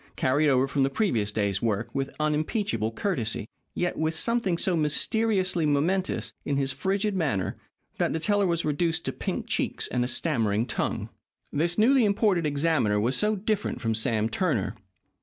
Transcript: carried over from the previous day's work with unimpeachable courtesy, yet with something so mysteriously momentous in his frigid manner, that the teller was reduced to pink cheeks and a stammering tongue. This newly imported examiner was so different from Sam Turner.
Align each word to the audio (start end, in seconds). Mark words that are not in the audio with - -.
carried 0.15 0.49
over 0.49 0.67
from 0.67 0.81
the 0.81 0.89
previous 0.89 1.31
day's 1.31 1.61
work 1.61 1.93
with 1.93 2.15
unimpeachable 2.19 2.91
courtesy, 2.91 3.47
yet 3.75 3.99
with 3.99 4.15
something 4.15 4.57
so 4.57 4.75
mysteriously 4.75 5.63
momentous 5.63 6.33
in 6.43 6.57
his 6.57 6.73
frigid 6.73 7.15
manner, 7.15 7.55
that 7.99 8.11
the 8.11 8.19
teller 8.19 8.47
was 8.47 8.65
reduced 8.65 9.05
to 9.05 9.11
pink 9.13 9.45
cheeks 9.45 9.87
and 9.89 10.03
a 10.03 10.07
stammering 10.07 10.65
tongue. 10.65 11.09
This 11.53 11.77
newly 11.77 12.03
imported 12.03 12.47
examiner 12.47 12.99
was 12.99 13.15
so 13.15 13.35
different 13.35 13.79
from 13.79 13.93
Sam 13.93 14.27
Turner. 14.27 14.73